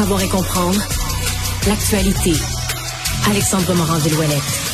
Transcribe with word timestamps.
savoir 0.00 0.22
et 0.22 0.28
comprendre 0.28 0.80
l'actualité. 1.68 2.32
Alexandre 3.28 3.74
Morand-Villouellette. 3.74 4.69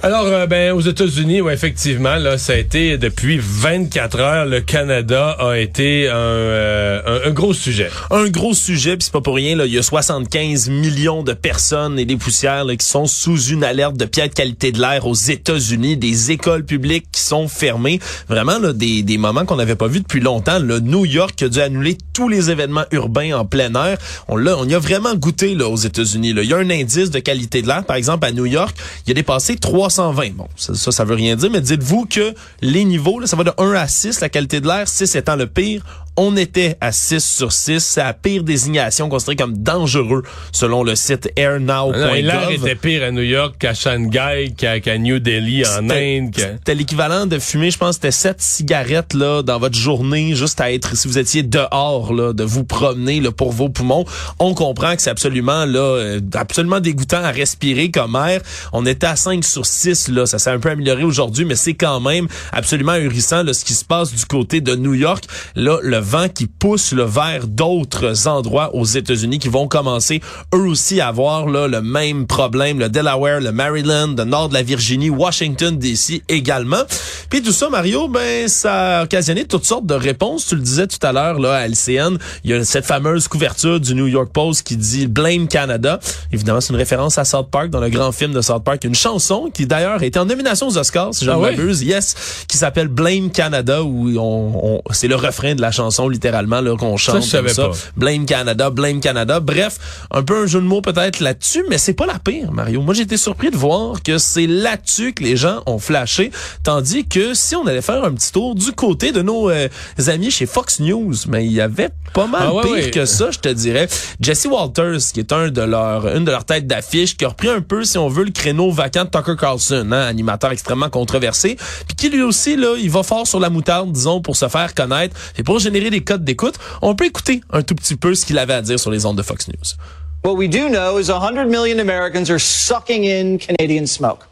Alors, 0.00 0.26
euh, 0.26 0.46
ben, 0.46 0.72
aux 0.72 0.80
États-Unis, 0.80 1.40
ouais, 1.40 1.52
effectivement, 1.52 2.14
là, 2.14 2.38
ça 2.38 2.52
a 2.52 2.56
été 2.56 2.98
depuis 2.98 3.40
24 3.42 4.20
heures, 4.20 4.46
le 4.46 4.60
Canada 4.60 5.36
a 5.40 5.58
été 5.58 6.08
un, 6.08 6.14
euh, 6.14 7.26
un, 7.26 7.30
gros 7.32 7.52
sujet. 7.52 7.90
Un 8.12 8.28
gros 8.28 8.54
sujet, 8.54 8.96
puis 8.96 9.06
c'est 9.06 9.12
pas 9.12 9.20
pour 9.20 9.34
rien. 9.34 9.56
Là, 9.56 9.66
il 9.66 9.72
y 9.72 9.78
a 9.78 9.82
75 9.82 10.68
millions 10.68 11.24
de 11.24 11.32
personnes 11.32 11.98
et 11.98 12.04
des 12.04 12.16
poussières 12.16 12.64
là, 12.64 12.76
qui 12.76 12.86
sont 12.86 13.06
sous 13.06 13.42
une 13.46 13.64
alerte 13.64 13.96
de 13.96 14.04
piètre 14.04 14.34
qualité 14.34 14.70
de 14.70 14.80
l'air 14.80 15.04
aux 15.04 15.14
États-Unis, 15.14 15.96
des 15.96 16.30
écoles 16.30 16.64
publiques 16.64 17.06
qui 17.10 17.22
sont 17.22 17.48
fermées. 17.48 17.98
Vraiment, 18.28 18.60
là, 18.60 18.72
des, 18.72 19.02
des 19.02 19.18
moments 19.18 19.46
qu'on 19.46 19.56
n'avait 19.56 19.74
pas 19.74 19.88
vus 19.88 20.00
depuis 20.00 20.20
longtemps. 20.20 20.60
Le 20.60 20.78
New 20.78 21.06
York 21.06 21.42
a 21.42 21.48
dû 21.48 21.60
annuler 21.60 21.98
tous 22.12 22.28
les 22.28 22.50
événements 22.50 22.84
urbains 22.92 23.36
en 23.36 23.44
plein 23.44 23.74
air. 23.74 23.98
On 24.28 24.36
l'a, 24.36 24.56
on 24.58 24.64
y 24.64 24.76
a 24.76 24.78
vraiment 24.78 25.16
goûté 25.16 25.56
là 25.56 25.68
aux 25.68 25.76
États-Unis. 25.76 26.34
Il 26.36 26.44
y 26.44 26.54
a 26.54 26.56
un 26.56 26.70
indice 26.70 27.10
de 27.10 27.18
qualité 27.18 27.62
de 27.62 27.66
l'air, 27.66 27.84
par 27.84 27.96
exemple 27.96 28.24
à 28.26 28.30
New 28.30 28.46
York, 28.46 28.76
il 29.06 29.10
a 29.10 29.14
dépassé 29.14 29.56
3 29.56 29.87
320. 29.88 30.34
Bon, 30.34 30.48
ça, 30.56 30.74
ça, 30.74 31.04
veut 31.04 31.14
rien 31.14 31.36
dire, 31.36 31.50
mais 31.50 31.60
dites-vous 31.60 32.06
que 32.06 32.34
les 32.60 32.84
niveaux, 32.84 33.20
là, 33.20 33.26
ça 33.26 33.36
va 33.36 33.44
de 33.44 33.52
1 33.56 33.72
à 33.72 33.88
6, 33.88 34.20
la 34.20 34.28
qualité 34.28 34.60
de 34.60 34.66
l'air, 34.66 34.86
6 34.86 35.16
étant 35.16 35.36
le 35.36 35.46
pire. 35.46 35.82
On 36.20 36.36
était 36.36 36.76
à 36.80 36.90
6 36.90 37.24
sur 37.24 37.52
6. 37.52 37.78
C'est 37.78 38.02
la 38.02 38.12
pire 38.12 38.42
désignation 38.42 39.08
considérée 39.08 39.36
comme 39.36 39.56
dangereux 39.56 40.24
selon 40.50 40.82
le 40.82 40.96
site 40.96 41.30
airnow.gov. 41.36 42.16
L'air 42.16 42.50
était 42.50 42.74
pire 42.74 43.04
à 43.04 43.12
New 43.12 43.22
York 43.22 43.54
qu'à 43.56 43.72
Shanghai, 43.72 44.52
qu'à 44.56 44.98
New 44.98 45.20
Delhi 45.20 45.64
en 45.64 45.88
Inde. 45.88 46.34
C'était 46.34 46.74
l'équivalent 46.74 47.26
de 47.26 47.38
fumer, 47.38 47.70
je 47.70 47.78
pense, 47.78 47.94
c'était 47.94 48.10
7 48.10 48.40
cigarettes 48.40 49.14
là 49.14 49.44
dans 49.44 49.60
votre 49.60 49.78
journée, 49.78 50.34
juste 50.34 50.60
à 50.60 50.72
être, 50.72 50.96
si 50.96 51.06
vous 51.06 51.18
étiez 51.18 51.44
dehors, 51.44 52.12
là, 52.12 52.32
de 52.32 52.42
vous 52.42 52.64
promener 52.64 53.20
là, 53.20 53.30
pour 53.30 53.52
vos 53.52 53.68
poumons. 53.68 54.04
On 54.40 54.54
comprend 54.54 54.96
que 54.96 55.02
c'est 55.02 55.10
absolument 55.10 55.66
là, 55.66 55.78
euh, 55.78 56.20
absolument 56.34 56.80
dégoûtant 56.80 57.22
à 57.22 57.30
respirer 57.30 57.92
comme 57.92 58.16
air. 58.16 58.40
On 58.72 58.86
était 58.86 59.06
à 59.06 59.14
5 59.14 59.44
sur 59.44 59.64
6, 59.64 59.77
ça 60.26 60.38
s'est 60.38 60.50
un 60.50 60.58
peu 60.58 60.70
amélioré 60.70 61.04
aujourd'hui, 61.04 61.44
mais 61.44 61.56
c'est 61.56 61.74
quand 61.74 62.00
même 62.00 62.28
absolument 62.52 62.92
ahurissant 62.92 63.42
là, 63.42 63.52
ce 63.52 63.64
qui 63.64 63.74
se 63.74 63.84
passe 63.84 64.12
du 64.12 64.24
côté 64.26 64.60
de 64.60 64.74
New 64.74 64.94
York. 64.94 65.24
Là, 65.54 65.78
le 65.82 65.98
vent 65.98 66.28
qui 66.28 66.46
pousse 66.46 66.92
le 66.92 67.04
vers 67.04 67.46
d'autres 67.46 68.28
endroits 68.28 68.74
aux 68.74 68.84
États-Unis 68.84 69.38
qui 69.38 69.48
vont 69.48 69.68
commencer 69.68 70.20
eux 70.54 70.66
aussi 70.66 71.00
à 71.00 71.08
avoir 71.08 71.48
là, 71.48 71.68
le 71.68 71.80
même 71.80 72.26
problème, 72.26 72.78
le 72.78 72.88
Delaware, 72.88 73.40
le 73.40 73.52
Maryland, 73.52 74.14
le 74.16 74.24
nord 74.24 74.48
de 74.48 74.54
la 74.54 74.62
Virginie, 74.62 75.10
Washington 75.10 75.78
DC 75.78 76.22
également. 76.28 76.82
Puis 77.30 77.42
tout 77.42 77.52
ça, 77.52 77.68
Mario, 77.68 78.08
ben 78.08 78.48
ça 78.48 79.00
a 79.00 79.04
occasionné 79.04 79.44
toutes 79.44 79.64
sortes 79.64 79.86
de 79.86 79.94
réponses. 79.94 80.46
Tu 80.46 80.54
le 80.54 80.62
disais 80.62 80.86
tout 80.86 81.04
à 81.06 81.12
l'heure 81.12 81.38
là 81.38 81.54
à 81.54 81.68
LCN, 81.68 82.18
il 82.44 82.50
y 82.50 82.54
a 82.54 82.64
cette 82.64 82.86
fameuse 82.86 83.28
couverture 83.28 83.80
du 83.80 83.94
New 83.94 84.06
York 84.06 84.30
Post 84.32 84.66
qui 84.66 84.76
dit 84.76 85.06
Blame 85.06 85.48
Canada. 85.48 86.00
Évidemment, 86.32 86.60
c'est 86.60 86.70
une 86.70 86.78
référence 86.78 87.18
à 87.18 87.24
South 87.24 87.50
Park 87.50 87.70
dans 87.70 87.80
le 87.80 87.90
grand 87.90 88.12
film 88.12 88.32
de 88.32 88.40
South 88.40 88.64
Park, 88.64 88.84
une 88.84 88.94
chanson 88.94 89.50
qui 89.52 89.66
d'ailleurs 89.68 90.02
était 90.02 90.18
en 90.18 90.24
nomination 90.24 90.68
aux 90.68 90.78
Oscars, 90.78 91.14
si 91.14 91.24
je 91.24 91.30
ne 91.30 91.36
ah 91.36 91.38
m'abuse, 91.38 91.82
yes, 91.82 92.44
qui 92.48 92.56
s'appelle 92.56 92.88
Blame 92.88 93.30
Canada 93.30 93.82
où 93.82 94.08
on, 94.18 94.80
on 94.88 94.92
c'est 94.92 95.08
le 95.08 95.16
refrain 95.16 95.54
de 95.54 95.60
la 95.60 95.70
chanson 95.70 96.08
littéralement 96.08 96.60
là 96.60 96.76
qu'on 96.76 96.96
chante 96.96 97.22
ça, 97.22 97.38
comme 97.38 97.48
ça. 97.48 97.70
Blame 97.96 98.26
Canada, 98.26 98.70
Blame 98.70 99.00
Canada. 99.00 99.40
Bref, 99.40 99.78
un 100.10 100.22
peu 100.22 100.42
un 100.42 100.46
jeu 100.46 100.60
de 100.60 100.66
mots 100.66 100.80
peut-être 100.80 101.20
là-dessus, 101.20 101.64
mais 101.68 101.78
c'est 101.78 101.94
pas 101.94 102.06
la 102.06 102.18
pire, 102.18 102.52
Mario. 102.52 102.80
Moi, 102.82 102.94
j'ai 102.94 103.02
été 103.02 103.16
surpris 103.16 103.50
de 103.50 103.56
voir 103.56 104.02
que 104.02 104.18
c'est 104.18 104.46
là-dessus 104.46 105.12
que 105.12 105.22
les 105.22 105.36
gens 105.36 105.62
ont 105.66 105.78
flashé, 105.78 106.30
tandis 106.62 107.06
que 107.06 107.34
si 107.34 107.54
on 107.54 107.66
allait 107.66 107.82
faire 107.82 108.04
un 108.04 108.12
petit 108.12 108.32
tour 108.32 108.54
du 108.54 108.72
côté 108.72 109.12
de 109.12 109.22
nos 109.22 109.50
euh, 109.50 109.68
amis 110.06 110.30
chez 110.30 110.46
Fox 110.46 110.80
News, 110.80 111.14
mais 111.28 111.44
il 111.44 111.52
y 111.52 111.60
avait 111.60 111.90
pas 112.14 112.26
mal 112.26 112.48
ah 112.48 112.60
pire 112.62 112.90
que 112.90 113.04
ça, 113.04 113.30
je 113.30 113.38
te 113.38 113.48
dirais. 113.48 113.88
Jesse 114.20 114.46
Walters, 114.46 115.12
qui 115.12 115.20
est 115.20 115.32
un 115.32 115.48
de 115.48 115.62
leurs, 115.62 116.08
une 116.08 116.24
de 116.24 116.30
leurs 116.30 116.44
têtes 116.44 116.66
d'affiche, 116.66 117.16
qui 117.16 117.24
a 117.24 117.28
repris 117.28 117.48
un 117.48 117.60
peu, 117.60 117.84
si 117.84 117.98
on 117.98 118.08
veut, 118.08 118.24
le 118.24 118.30
créneau 118.30 118.70
vacant 118.70 119.04
de 119.04 119.10
Tucker 119.10 119.36
Carlson, 119.38 119.57
hein, 119.72 119.92
animateur 119.92 120.52
extrêmement 120.52 120.90
controversé, 120.90 121.56
puis 121.86 121.96
qui 121.96 122.08
lui 122.08 122.22
aussi 122.22 122.56
là, 122.56 122.76
il 122.78 122.90
va 122.90 123.02
fort 123.02 123.26
sur 123.26 123.40
la 123.40 123.50
moutarde, 123.50 123.92
disons, 123.92 124.20
pour 124.20 124.36
se 124.36 124.48
faire 124.48 124.74
connaître 124.74 125.16
et 125.36 125.42
pour 125.42 125.58
générer 125.58 125.90
des 125.90 126.02
codes 126.02 126.24
d'écoute. 126.24 126.54
On 126.82 126.94
peut 126.94 127.06
écouter 127.06 127.40
un 127.52 127.62
tout 127.62 127.74
petit 127.74 127.96
peu 127.96 128.14
ce 128.14 128.24
qu'il 128.24 128.38
avait 128.38 128.54
à 128.54 128.62
dire 128.62 128.78
sur 128.78 128.90
les 128.90 129.06
ondes 129.06 129.16
de 129.16 129.22
Fox 129.22 129.48
News. 129.48 129.76
What 130.24 130.34
we 130.34 130.48
do 130.48 130.68
know 130.68 130.98
is 130.98 131.10
100 131.10 131.48
million 131.48 131.78
Americans 131.78 132.28
are 132.30 132.40
sucking 132.40 133.04
in 133.04 133.38
Canadian 133.38 133.86
smoke. 133.86 134.26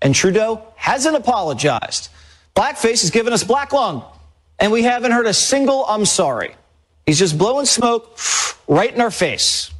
And 0.00 0.14
Trudeau 0.14 0.60
hasn't 0.76 1.16
apologized. 1.16 2.10
Blackface 2.54 3.02
has 3.02 3.10
given 3.10 3.32
us 3.32 3.42
black 3.42 3.72
lung. 3.72 4.04
And 4.58 4.70
we 4.70 4.84
haven't 4.84 5.10
heard 5.10 5.26
a 5.26 5.34
single 5.34 5.84
I'm 5.88 6.04
sorry. 6.04 6.54
He's 7.06 7.18
just 7.18 7.36
blowing 7.36 7.66
smoke 7.66 8.16
right 8.68 8.94
in 8.94 9.00
our 9.00 9.10
face. 9.10 9.71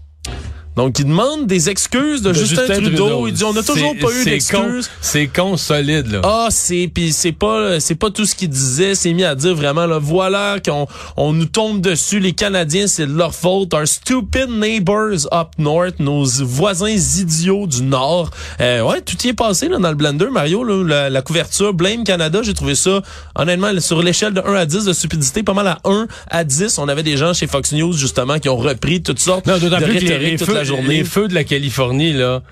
Donc, 0.77 0.99
il 0.99 1.05
demande 1.05 1.47
des 1.47 1.69
excuses 1.69 2.23
de, 2.23 2.33
Justin, 2.33 2.67
Trudeau. 2.67 3.27
Il 3.27 3.35
dit, 3.35 3.45
on 3.45 3.53
n'a 3.53 3.63
toujours 3.63 3.95
pas 4.01 4.09
eu 4.11 4.25
d'excuses. 4.25 4.89
C'est 5.01 5.27
con 5.27 5.57
solide, 5.57 6.11
là. 6.11 6.21
Ah, 6.25 6.49
c'est, 6.51 6.91
puis 6.93 7.13
c'est 7.13 7.33
pas, 7.33 7.79
c'est 7.79 7.95
pas 7.95 8.11
tout 8.11 8.25
ce 8.25 8.35
qu'il 8.35 8.49
disait. 8.49 8.95
C'est 8.95 9.13
mis 9.13 9.25
à 9.25 9.35
dire 9.35 9.55
vraiment, 9.55 9.87
là, 9.87 9.99
voilà 9.99 10.59
qu'on 10.65 10.87
on 11.17 11.33
nous 11.33 11.45
tombe 11.45 11.81
dessus. 11.81 12.21
Les 12.21 12.33
Canadiens, 12.33 12.87
c'est 12.87 13.07
de 13.07 13.13
leur 13.13 13.35
faute. 13.35 13.75
Our 13.75 13.87
stupid 13.87 14.49
neighbors 14.49 15.27
up 15.33 15.49
north, 15.59 15.99
nos 15.99 16.25
voisins 16.25 16.89
idiots 16.89 17.67
du 17.67 17.83
nord. 17.83 18.31
Euh, 18.61 18.83
ouais, 18.83 19.03
tout 19.03 19.17
y 19.25 19.29
est 19.29 19.35
passé, 19.35 19.69
là, 19.69 19.79
dans 19.79 19.91
le 19.91 19.95
blender, 19.95 20.29
Mario, 20.31 20.65
là, 20.65 21.11
la, 21.11 21.23
couverture 21.23 21.75
Blame 21.75 22.05
Canada. 22.05 22.41
J'ai 22.43 22.55
trouvé 22.55 22.75
ça, 22.75 23.03
honnêtement, 23.35 23.79
sur 23.81 24.03
l'échelle 24.03 24.33
de 24.33 24.41
1 24.41 24.55
à 24.55 24.67
10 24.67 24.87
de 24.87 24.93
stupidité, 24.93 25.43
pas 25.43 25.55
mal 25.55 25.67
à 25.67 25.79
1 25.85 26.07
à 26.29 26.45
10. 26.45 26.79
On 26.79 26.89
avait 26.89 27.03
des 27.03 27.17
gens 27.17 27.35
chez 27.35 27.47
Fox 27.47 27.73
News, 27.73 27.93
justement, 27.93 28.39
qui 28.39 28.49
ont 28.49 28.57
repris 28.57 29.03
toutes 29.03 29.19
sortes 29.19 29.47
de 29.47 29.53
rhétoriques 29.53 30.43
journée. 30.65 30.99
Les 30.99 31.05
feux 31.05 31.29
de 31.29 31.35
la 31.35 31.45
Californie, 31.45 32.13
là, 32.13 32.43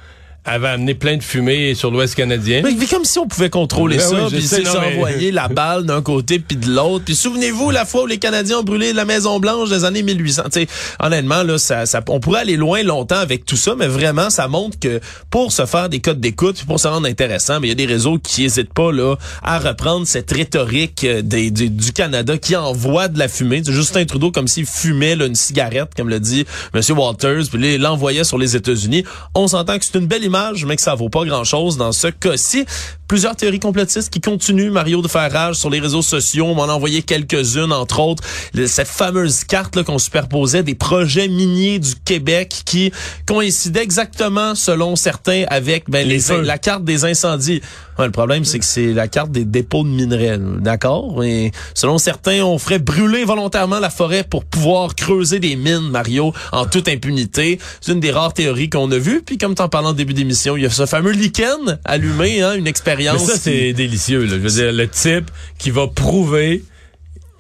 avait 0.45 0.69
amené 0.69 0.95
plein 0.95 1.17
de 1.17 1.23
fumée 1.23 1.75
sur 1.75 1.91
l'Ouest 1.91 2.15
canadien. 2.15 2.63
Mais, 2.65 2.87
comme 2.87 3.05
si 3.05 3.19
on 3.19 3.27
pouvait 3.27 3.51
contrôler 3.51 3.99
ben 3.99 4.09
ça, 4.09 4.27
puis 4.31 4.43
s'envoyer 4.43 5.31
la 5.33 5.49
balle 5.49 5.85
d'un 5.85 6.03
côté 6.03 6.39
puis 6.39 6.57
de 6.57 6.71
l'autre. 6.71 7.05
Puis 7.05 7.15
souvenez-vous 7.15 7.71
la 7.71 7.85
fois 7.85 8.05
où 8.05 8.07
les 8.07 8.19
Canadiens 8.19 8.59
ont 8.59 8.63
brûlé 8.63 8.93
la 8.93 9.05
Maison 9.05 9.39
Blanche 9.39 9.69
des 9.69 9.85
années 9.85 10.03
1800. 10.03 10.45
T'sais, 10.51 10.67
honnêtement 10.99 11.43
là, 11.43 11.59
ça, 11.59 11.85
ça, 11.85 12.01
on 12.09 12.21
pourrait 12.21 12.41
aller 12.41 12.57
loin 12.57 12.83
longtemps 12.83 13.19
avec 13.19 13.45
tout 13.45 13.57
ça, 13.57 13.75
mais 13.77 13.87
vraiment 13.87 14.31
ça 14.31 14.49
montre 14.49 14.79
que 14.79 15.01
pour 15.31 15.53
se 15.53 15.67
faire 15.67 15.89
des 15.89 16.01
codes 16.01 16.21
d'écoute, 16.21 16.65
pour 16.65 16.81
se 16.81 16.89
rendre 16.89 17.07
intéressant, 17.07 17.61
mais 17.61 17.69
il 17.69 17.71
y 17.71 17.73
a 17.73 17.77
des 17.77 17.87
réseaux 17.87 18.19
qui 18.19 18.45
hésitent 18.45 18.73
pas 18.73 18.93
là 18.93 19.17
à 19.43 19.59
reprendre 19.59 20.07
cette 20.07 20.31
rhétorique 20.31 21.05
euh, 21.05 21.23
des, 21.23 21.51
du 21.51 21.93
Canada 21.93 22.39
qui 22.39 22.57
envoie 22.57 23.09
de 23.09 23.19
la 23.19 23.29
fumée. 23.29 23.63
C'est 23.65 23.73
Justin 23.73 24.05
Trudeau 24.07 24.31
comme 24.31 24.49
s'il 24.49 24.67
fumait 24.67 25.17
là, 25.17 25.27
une 25.27 25.35
cigarette, 25.35 25.91
comme 25.97 26.09
le 26.09 26.19
dit 26.19 26.47
Monsieur 26.75 26.95
Walters, 26.95 27.45
puis 27.51 27.79
l'envoyait 27.79 28.25
sur 28.25 28.39
les 28.39 28.57
États-Unis. 28.57 29.05
On 29.35 29.49
s'entend 29.49 29.79
que 29.79 29.85
c'est 29.85 29.99
une 29.99 30.07
belle 30.07 30.25
mais 30.67 30.77
que 30.77 30.83
ça 30.83 30.95
vaut 30.95 31.09
pas 31.09 31.25
grand-chose 31.25 31.77
dans 31.77 31.93
ce 31.93 32.09
cas-ci. 32.09 32.65
Plusieurs 33.11 33.35
théories 33.35 33.59
complotistes 33.59 34.09
qui 34.09 34.21
continuent, 34.21 34.71
Mario, 34.71 35.03
de 35.03 35.09
faire 35.09 35.33
rage 35.33 35.57
sur 35.57 35.69
les 35.69 35.81
réseaux 35.81 36.01
sociaux. 36.01 36.47
On 36.47 36.55
m'en 36.55 36.67
a 36.67 36.73
envoyé 36.73 37.03
quelques-unes, 37.03 37.73
entre 37.73 37.99
autres. 37.99 38.23
Cette 38.67 38.87
fameuse 38.87 39.43
carte 39.43 39.83
qu'on 39.83 39.99
superposait 39.99 40.63
des 40.63 40.77
projets 40.77 41.27
miniers 41.27 41.81
du 41.81 41.97
Québec 42.05 42.63
qui 42.65 42.93
coïncidaient 43.27 43.83
exactement, 43.83 44.55
selon 44.55 44.95
certains, 44.95 45.45
avec 45.49 45.91
ben, 45.91 46.07
les, 46.07 46.21
la 46.45 46.59
carte 46.59 46.85
des 46.85 47.05
incendies. 47.05 47.61
le 47.99 48.13
problème, 48.13 48.45
c'est 48.45 48.61
que 48.61 48.65
c'est 48.65 48.93
la 48.93 49.09
carte 49.09 49.33
des 49.33 49.45
dépôts 49.45 49.83
de 49.83 49.89
minerais. 49.89 50.39
D'accord? 50.39 51.25
Et 51.25 51.51
selon 51.75 51.99
certains, 51.99 52.45
on 52.45 52.59
ferait 52.59 52.79
brûler 52.79 53.25
volontairement 53.25 53.81
la 53.81 53.91
forêt 53.91 54.23
pour 54.23 54.45
pouvoir 54.45 54.95
creuser 54.95 55.41
des 55.41 55.57
mines, 55.57 55.91
Mario, 55.91 56.33
en 56.53 56.65
toute 56.65 56.87
impunité. 56.87 57.59
C'est 57.81 57.91
une 57.91 57.99
des 57.99 58.13
rares 58.13 58.35
théories 58.35 58.71
qu'on 58.71 58.89
a 58.93 58.99
vues. 58.99 59.23
Puis 59.27 59.37
comme 59.37 59.57
t'en 59.57 59.69
parlais 59.69 59.89
en 59.89 59.95
début 59.95 60.15
d'émission, 60.21 60.57
il 60.57 60.63
y 60.63 60.67
a 60.67 60.71
ce 60.71 60.87
fameux 60.87 61.13
lichen 61.13 61.79
allumé, 61.85 62.43
hein, 62.43 62.55
une 62.55 62.67
expérience 62.67 63.21
mais 63.21 63.33
ça, 63.33 63.39
c'est 63.39 63.73
délicieux. 63.73 64.25
Là. 64.25 64.31
Je 64.31 64.37
veux 64.37 64.49
dire, 64.49 64.73
le 64.73 64.89
type 64.89 65.31
qui 65.59 65.71
va 65.71 65.87
prouver 65.89 66.63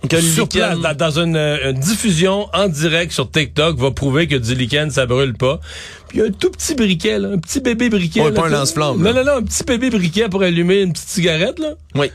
que 0.08 0.20
sur 0.20 0.48
place, 0.48 0.78
dans, 0.96 1.18
une, 1.18 1.72
diffusion 1.78 2.48
en 2.54 2.68
direct 2.68 3.12
sur 3.12 3.30
TikTok, 3.30 3.76
va 3.78 3.90
prouver 3.90 4.26
que 4.26 4.36
du 4.36 4.54
lichen, 4.54 4.90
ça 4.90 5.06
brûle 5.06 5.34
pas. 5.34 5.60
Puis 6.08 6.22
un 6.22 6.30
tout 6.30 6.50
petit 6.50 6.74
briquet, 6.74 7.18
là, 7.18 7.28
un 7.34 7.38
petit 7.38 7.60
bébé 7.60 7.90
briquet. 7.90 8.30
pas 8.32 8.46
un 8.46 8.48
lance-flamme. 8.48 9.02
Non, 9.02 9.12
non, 9.12 9.24
non, 9.24 9.36
un 9.36 9.42
petit 9.42 9.64
bébé 9.64 9.90
briquet 9.90 10.28
pour 10.28 10.42
allumer 10.42 10.80
une 10.80 10.92
petite 10.92 11.08
cigarette, 11.08 11.58
là. 11.58 11.74
Oui. 11.94 12.10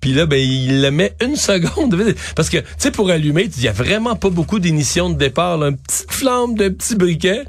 Puis 0.00 0.12
là, 0.12 0.26
ben, 0.26 0.36
il 0.38 0.82
le 0.82 0.90
met 0.90 1.14
une 1.22 1.36
seconde. 1.36 1.96
Parce 2.36 2.50
que, 2.50 2.58
tu 2.58 2.66
sais, 2.78 2.90
pour 2.90 3.10
allumer, 3.10 3.48
il 3.56 3.62
y 3.62 3.68
a 3.68 3.72
vraiment 3.72 4.16
pas 4.16 4.30
beaucoup 4.30 4.58
d'émissions 4.58 5.10
de 5.10 5.16
départ. 5.16 5.58
Là. 5.58 5.68
Une 5.68 5.78
petite 5.78 6.10
flamme 6.10 6.54
d'un 6.56 6.70
petit 6.70 6.96
briquet 6.96 7.44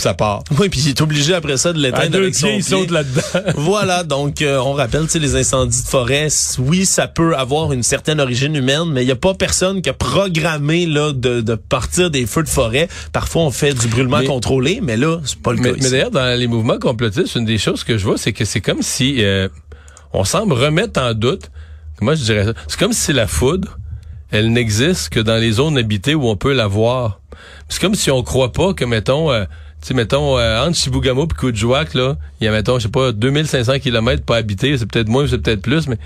ça 0.00 0.14
part. 0.14 0.42
Oui, 0.58 0.68
puis 0.68 0.80
il 0.80 0.88
est 0.88 1.00
obligé 1.00 1.34
après 1.34 1.56
ça 1.56 1.72
de 1.72 1.78
l'éteindre 1.78 2.16
avec 2.16 2.34
son 2.34 2.48
pied. 2.48 2.62
saute 2.62 2.90
là-dedans. 2.90 3.20
voilà, 3.56 4.02
donc 4.02 4.42
euh, 4.42 4.58
on 4.58 4.72
rappelle, 4.72 5.02
tu 5.02 5.10
sais, 5.10 5.18
les 5.18 5.36
incendies 5.36 5.82
de 5.82 5.88
forêt, 5.88 6.28
oui, 6.58 6.86
ça 6.86 7.06
peut 7.06 7.36
avoir 7.36 7.72
une 7.72 7.82
certaine 7.82 8.20
origine 8.20 8.56
humaine, 8.56 8.90
mais 8.92 9.02
il 9.02 9.06
n'y 9.06 9.12
a 9.12 9.16
pas 9.16 9.34
personne 9.34 9.82
qui 9.82 9.90
a 9.90 9.94
programmé 9.94 10.86
là 10.86 11.12
de, 11.12 11.40
de, 11.40 11.54
partir 11.54 12.10
des 12.10 12.26
feux 12.26 12.42
de 12.42 12.48
forêt. 12.48 12.88
Parfois, 13.12 13.42
on 13.42 13.50
fait 13.50 13.74
du 13.74 13.88
brûlement 13.88 14.22
contrôlé, 14.24 14.80
mais 14.82 14.96
là, 14.96 15.20
c'est 15.24 15.40
pas 15.40 15.52
le 15.52 15.58
cas. 15.58 15.72
Mais 15.80 15.90
d'ailleurs, 15.90 16.10
dans 16.10 16.38
les 16.38 16.46
mouvements 16.46 16.78
complotistes, 16.78 17.34
une 17.36 17.44
des 17.44 17.58
choses 17.58 17.84
que 17.84 17.98
je 17.98 18.04
vois, 18.04 18.18
c'est 18.18 18.32
que 18.32 18.44
c'est 18.44 18.60
comme 18.60 18.82
si 18.82 19.22
euh, 19.24 19.48
on 20.12 20.24
semble 20.24 20.54
remettre 20.54 21.00
en 21.00 21.14
doute. 21.14 21.50
Moi, 22.00 22.14
je 22.14 22.24
dirais 22.24 22.44
ça. 22.44 22.52
C'est 22.66 22.78
comme 22.78 22.92
si 22.92 23.12
la 23.12 23.26
foudre 23.26 23.76
elle 24.30 24.52
n'existe 24.52 25.08
que 25.10 25.20
dans 25.20 25.36
les 25.36 25.52
zones 25.52 25.76
habitées 25.76 26.14
où 26.14 26.28
on 26.28 26.36
peut 26.36 26.52
la 26.52 26.66
voir. 26.66 27.20
C'est 27.68 27.80
comme 27.80 27.94
si 27.94 28.10
on 28.10 28.22
croit 28.22 28.52
pas 28.52 28.74
que, 28.74 28.84
mettons, 28.84 29.30
euh, 29.32 29.44
sais, 29.88 29.94
mettons, 29.94 30.38
euh, 30.38 30.64
entre 30.64 30.76
Chibougamau 30.76 31.24
et 31.24 31.34
Coudjouac, 31.34 31.94
là, 31.94 32.16
il 32.40 32.44
y 32.44 32.48
a, 32.48 32.52
mettons, 32.52 32.78
je 32.78 32.84
sais 32.84 32.88
pas, 32.88 33.12
2500 33.12 33.78
km 33.78 34.22
pas 34.24 34.36
habités, 34.36 34.76
c'est 34.76 34.86
peut-être 34.86 35.08
moins, 35.08 35.26
c'est 35.26 35.38
peut-être 35.38 35.62
plus, 35.62 35.88
mais 35.88 35.98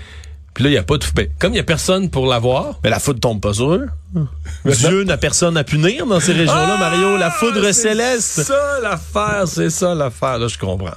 puis 0.55 0.63
là, 0.63 0.69
il 0.69 0.73
n'y 0.73 0.79
a 0.79 0.83
pas 0.83 0.97
de 0.97 1.05
ben, 1.13 1.27
Comme 1.37 1.51
il 1.51 1.55
n'y 1.55 1.59
a 1.59 1.63
personne 1.63 2.09
pour 2.09 2.27
l'avoir. 2.27 2.79
Mais 2.81 2.89
la 2.89 2.99
foudre 2.99 3.19
tombe 3.19 3.41
pas 3.41 3.53
sur 3.53 3.73
eux. 3.73 3.89
Dieu 4.65 5.03
n'a 5.03 5.17
personne 5.17 5.57
à 5.57 5.65
punir 5.65 6.05
dans 6.05 6.21
ces 6.21 6.31
régions-là, 6.31 6.77
ah, 6.77 6.79
Mario. 6.79 7.17
La 7.17 7.29
foudre 7.29 7.73
céleste. 7.73 8.21
C'est 8.21 8.43
ça 8.45 8.79
l'affaire, 8.81 9.43
c'est 9.47 9.69
ça 9.69 9.93
l'affaire. 9.93 10.39
Là, 10.39 10.47
je 10.47 10.57
comprends. 10.57 10.95